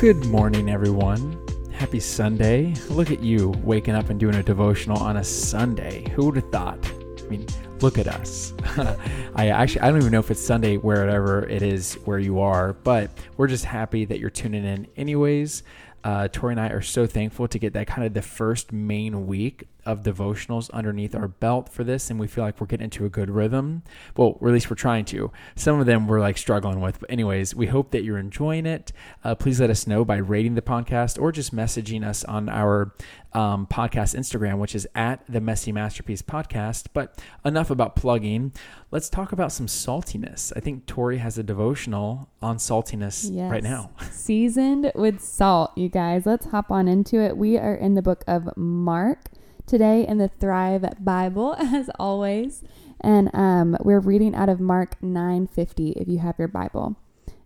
[0.00, 1.44] Good morning, everyone.
[1.72, 2.72] Happy Sunday.
[2.88, 6.08] Look at you waking up and doing a devotional on a Sunday.
[6.10, 6.78] Who would have thought?
[7.18, 7.44] I mean,
[7.80, 8.54] look at us.
[9.34, 12.74] I actually, I don't even know if it's Sunday wherever it is where you are,
[12.74, 15.64] but we're just happy that you're tuning in anyways.
[16.04, 19.26] Uh, Tori and I are so thankful to get that kind of the first main
[19.26, 23.06] week of devotionals underneath our belt for this, and we feel like we're getting into
[23.06, 23.82] a good rhythm.
[24.16, 25.32] Well, or at least we're trying to.
[25.56, 28.92] Some of them we're like struggling with, but anyways, we hope that you're enjoying it.
[29.24, 32.94] Uh, please let us know by rating the podcast or just messaging us on our
[33.32, 36.88] um, podcast Instagram, which is at the Messy Masterpiece Podcast.
[36.92, 38.52] But enough about plugging.
[38.90, 40.52] Let's talk about some saltiness.
[40.54, 43.50] I think Tori has a devotional on saltiness Yes.
[43.50, 43.90] right now.
[44.10, 46.26] Seasoned with salt, you guys.
[46.26, 47.36] Let's hop on into it.
[47.38, 49.24] We are in the book of Mark
[49.68, 52.62] today in the Thrive Bible, as always.
[53.00, 56.96] And um, we're reading out of Mark 9:50 if you have your Bible.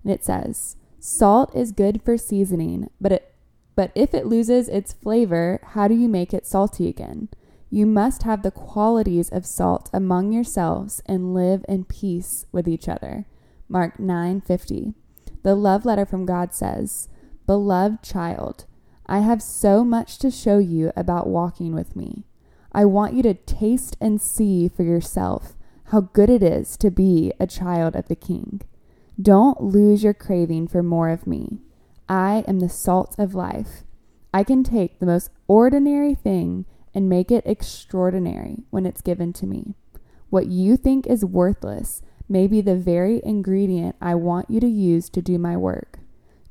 [0.02, 3.34] And it says, "Salt is good for seasoning, but it
[3.74, 7.28] but if it loses its flavor, how do you make it salty again?
[7.70, 12.88] You must have the qualities of salt among yourselves and live in peace with each
[12.88, 13.26] other."
[13.68, 14.94] Mark 9:50.
[15.42, 17.08] The love letter from God says,
[17.46, 18.66] Beloved child,
[19.12, 22.24] I have so much to show you about walking with me.
[22.72, 25.52] I want you to taste and see for yourself
[25.88, 28.62] how good it is to be a child of the King.
[29.20, 31.60] Don't lose your craving for more of me.
[32.08, 33.82] I am the salt of life.
[34.32, 39.46] I can take the most ordinary thing and make it extraordinary when it's given to
[39.46, 39.74] me.
[40.30, 45.10] What you think is worthless may be the very ingredient I want you to use
[45.10, 45.98] to do my work.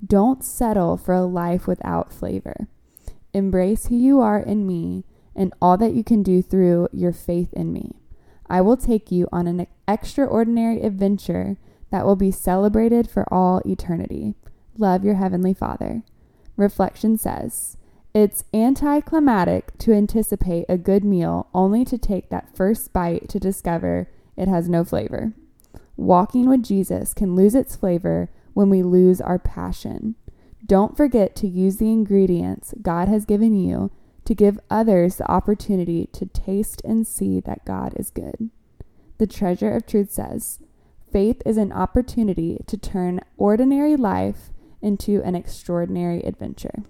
[0.06, 2.68] Don't settle for a life without flavor.
[3.34, 5.04] Embrace who you are in me
[5.36, 7.96] and all that you can do through your faith in me.
[8.50, 11.58] I will take you on an extraordinary adventure
[11.90, 14.36] that will be celebrated for all eternity.
[14.78, 16.04] Love your Heavenly Father.
[16.58, 17.78] Reflection says,
[18.14, 24.10] It's anticlimactic to anticipate a good meal only to take that first bite to discover
[24.36, 25.34] it has no flavor.
[25.96, 30.16] Walking with Jesus can lose its flavor when we lose our passion.
[30.66, 33.92] Don't forget to use the ingredients God has given you
[34.26, 38.50] to give others the opportunity to taste and see that God is good.
[39.18, 40.60] The Treasure of Truth says,
[41.12, 44.52] Faith is an opportunity to turn ordinary life
[44.82, 46.84] into an extraordinary adventure.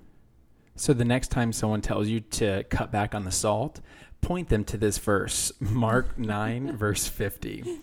[0.76, 3.82] So the next time someone tells you to cut back on the salt,
[4.22, 7.80] point them to this verse, Mark 9, verse 50.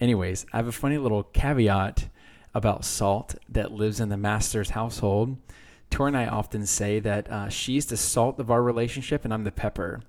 [0.00, 2.08] Anyways, I have a funny little caveat
[2.54, 5.36] about salt that lives in the master's household.
[5.90, 9.44] Tor and I often say that uh, she's the salt of our relationship and I'm
[9.44, 10.00] the pepper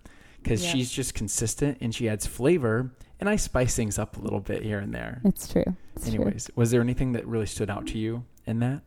[0.42, 4.42] because she's just consistent and she adds flavor and I spice things up a little
[4.42, 5.22] bit here and there.
[5.24, 5.64] It's true.
[5.96, 6.16] It's true.
[6.16, 8.82] Anyways, was there anything that really stood out to you in that?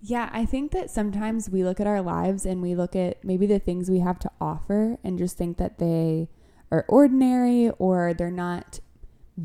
[0.00, 3.46] Yeah, I think that sometimes we look at our lives and we look at maybe
[3.46, 6.28] the things we have to offer and just think that they
[6.72, 8.80] are ordinary or they're not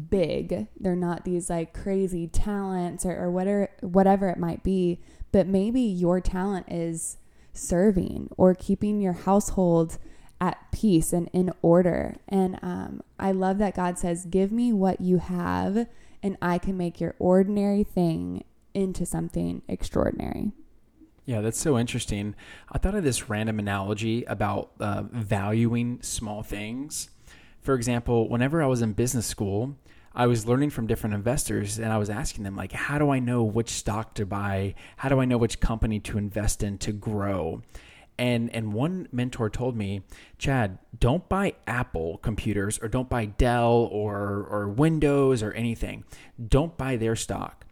[0.09, 0.67] big.
[0.79, 5.01] They're not these like crazy talents or, or whatever whatever it might be.
[5.31, 7.17] But maybe your talent is
[7.53, 9.97] serving or keeping your household
[10.39, 12.15] at peace and in order.
[12.27, 15.87] And um, I love that God says, Give me what you have,
[16.21, 18.43] and I can make your ordinary thing
[18.73, 20.51] into something extraordinary.
[21.25, 22.35] Yeah, that's so interesting.
[22.71, 27.09] I thought of this random analogy about uh, valuing small things.
[27.67, 29.75] For example, whenever I was in business school,
[30.15, 33.19] I was learning from different investors and I was asking them, like, how do I
[33.19, 34.73] know which stock to buy?
[34.95, 37.63] How do I know which company to invest in to grow?
[38.17, 40.03] And, and one mentor told me,
[40.37, 46.05] Chad, don't buy Apple computers or don't buy Dell or, or Windows or anything.
[46.47, 47.65] Don't buy their stock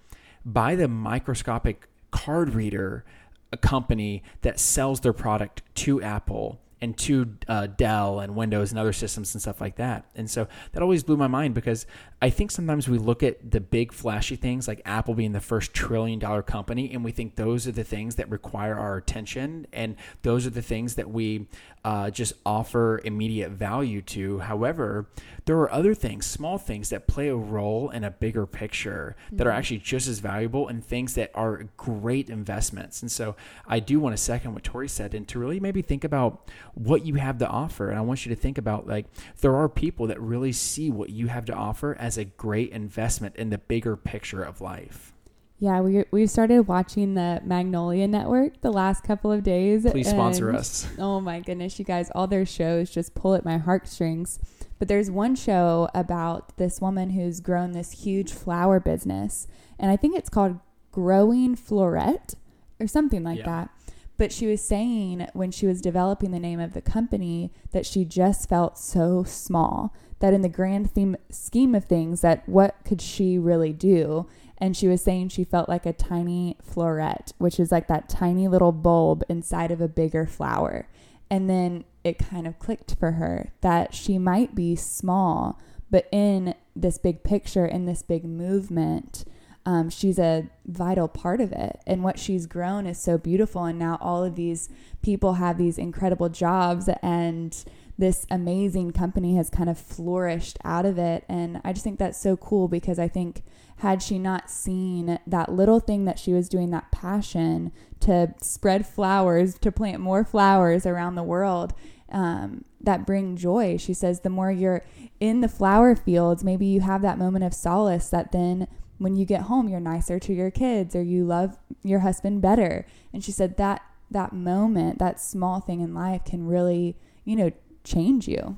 [0.46, 3.06] buy the microscopic card reader
[3.54, 8.80] a company that sells their product to Apple and to uh, Dell and Windows and
[8.80, 10.06] other systems and stuff like that.
[10.14, 11.88] And so that always blew my mind because
[12.22, 15.74] I think sometimes we look at the big flashy things like Apple being the first
[15.74, 19.96] trillion dollar company and we think those are the things that require our attention and
[20.22, 21.48] those are the things that we
[21.84, 24.40] uh, just offer immediate value to.
[24.40, 25.08] However,
[25.46, 29.46] there are other things, small things that play a role in a bigger picture that
[29.46, 33.02] are actually just as valuable and things that are great investments.
[33.02, 33.36] And so
[33.68, 37.06] I do want to second what Tori said and to really maybe think about what
[37.06, 37.90] you have to offer.
[37.90, 39.08] And I want you to think about like
[39.42, 43.36] there are people that really see what you have to offer as a great investment
[43.38, 45.12] in the bigger picture of life.
[45.58, 49.90] Yeah, we we started watching the Magnolia Network the last couple of days.
[49.90, 50.86] Please sponsor us.
[51.00, 54.40] Oh my goodness, you guys, all their shows just pull at my heartstrings.
[54.78, 59.48] But there's one show about this woman who's grown this huge flower business,
[59.80, 60.60] and I think it's called
[60.92, 62.36] Growing Floret
[62.78, 63.46] or something like Yeah.
[63.46, 63.70] that.
[64.18, 68.06] But she was saying when she was developing the name of the company that she
[68.06, 73.02] just felt so small that in the grand theme, scheme of things that what could
[73.02, 74.28] she really do?
[74.58, 78.48] And she was saying she felt like a tiny floret which is like that tiny
[78.48, 80.88] little bulb inside of a bigger flower.
[81.30, 85.60] And then it kind of clicked for her that she might be small
[85.90, 89.26] but in this big picture in this big movement
[89.66, 91.80] um, she's a vital part of it.
[91.88, 93.64] And what she's grown is so beautiful.
[93.66, 94.70] And now all of these
[95.02, 97.66] people have these incredible jobs, and
[97.98, 101.24] this amazing company has kind of flourished out of it.
[101.28, 103.44] And I just think that's so cool because I think
[103.78, 107.72] had she not seen that little thing that she was doing, that passion
[108.02, 111.74] to spread flowers, to plant more flowers around the world,
[112.12, 113.78] um, that bring joy.
[113.78, 114.84] She says the more you're
[115.20, 118.68] in the flower fields, maybe you have that moment of solace that then
[118.98, 122.86] when you get home you're nicer to your kids or you love your husband better.
[123.14, 123.82] And she said that
[124.12, 127.52] that moment that small thing in life can really you know
[127.84, 128.58] change you.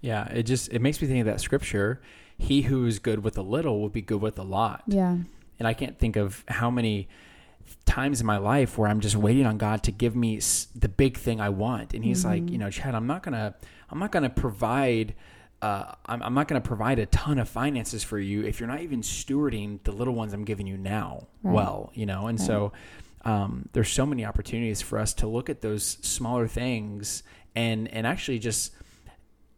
[0.00, 2.00] Yeah it just it makes me think of that scripture
[2.38, 4.82] he who is good with a little will be good with a lot.
[4.86, 5.18] Yeah.
[5.58, 7.08] And i can't think of how many
[7.84, 10.40] times in my life where i'm just waiting on god to give me
[10.74, 11.94] the big thing i want.
[11.94, 12.30] And he's mm-hmm.
[12.30, 13.54] like you know chad i'm not gonna
[13.90, 15.14] i'm not gonna provide
[15.62, 18.68] uh, I'm, I'm, not going to provide a ton of finances for you if you're
[18.68, 21.54] not even stewarding the little ones I'm giving you now right.
[21.54, 22.28] well, you know?
[22.28, 22.46] And right.
[22.46, 22.72] so
[23.24, 27.22] um, there's so many opportunities for us to look at those smaller things
[27.54, 28.72] and, and actually just,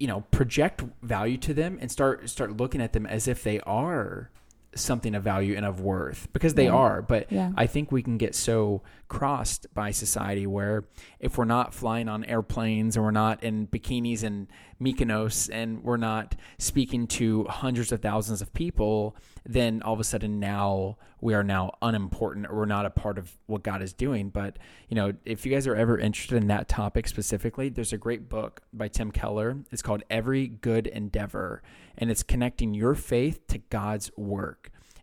[0.01, 3.61] you know, project value to them and start, start looking at them as if they
[3.61, 4.31] are
[4.75, 6.73] something of value and of worth because they yeah.
[6.73, 7.03] are.
[7.03, 7.53] But yeah.
[7.57, 10.85] I think we can get so crossed by society where
[11.21, 14.49] if we're not flying on airplanes and we're not in bikinis and
[14.81, 20.05] Mykonos and we're not speaking to hundreds of thousands of people, then all of a
[20.05, 23.93] sudden now we are now unimportant or we're not a part of what God is
[23.93, 24.29] doing.
[24.29, 24.59] But,
[24.89, 28.29] you know, if you guys are ever interested in that topic specifically, there's a great
[28.29, 29.59] book by Tim Keller.
[29.71, 31.63] It's called Every Good Endeavor,
[31.97, 34.62] and it's connecting your faith to God's work.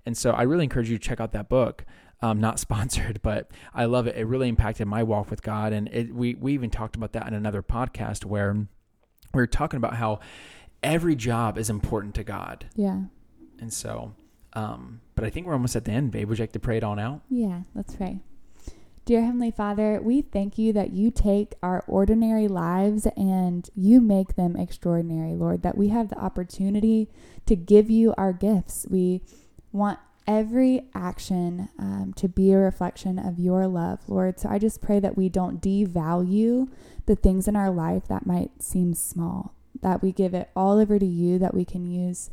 [0.09, 1.85] And so I really encourage you to check out that book.
[2.19, 4.15] Um, not sponsored, but I love it.
[4.15, 5.71] It really impacted my walk with God.
[5.71, 8.67] And it, we, we even talked about that in another podcast where we
[9.33, 10.19] were talking about how
[10.81, 12.65] every job is important to God.
[12.75, 13.01] Yeah.
[13.59, 14.15] And so,
[14.53, 16.27] um, but I think we're almost at the end, babe.
[16.27, 17.21] Would you like to pray it on out?
[17.29, 18.17] Yeah, let's pray.
[19.05, 24.35] Dear Heavenly Father, we thank you that you take our ordinary lives and you make
[24.35, 27.09] them extraordinary, Lord, that we have the opportunity
[27.45, 28.87] to give you our gifts.
[28.89, 29.21] We
[29.71, 34.39] want every action um, to be a reflection of your love, Lord.
[34.39, 36.69] So I just pray that we don't devalue
[37.07, 40.99] the things in our life that might seem small, that we give it all over
[40.99, 42.29] to you, that we can use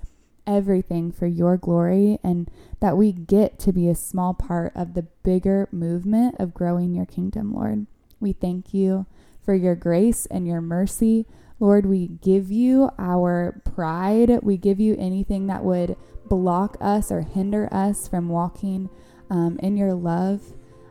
[0.46, 2.50] everything for your glory, and
[2.80, 7.06] that we get to be a small part of the bigger movement of growing your
[7.06, 7.86] kingdom, Lord.
[8.20, 9.06] We thank you
[9.42, 11.26] for your grace and your mercy.
[11.58, 14.41] Lord, we give you our pride.
[14.43, 18.91] We give you anything that would block us or hinder us from walking
[19.31, 20.43] um, in your love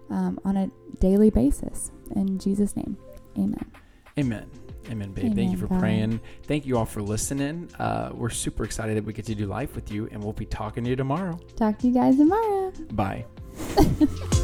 [0.10, 0.70] um, on a
[1.00, 1.92] daily basis.
[2.16, 2.98] In Jesus' name,
[3.38, 3.72] amen.
[4.18, 4.50] Amen.
[4.92, 5.26] Amen, babe.
[5.26, 5.80] Amen, Thank you for God.
[5.80, 6.20] praying.
[6.44, 7.70] Thank you all for listening.
[7.80, 10.46] Uh, we're super excited that we get to do life with you, and we'll be
[10.46, 11.40] talking to you tomorrow.
[11.56, 12.72] Talk to you guys tomorrow.
[12.92, 13.26] Bye.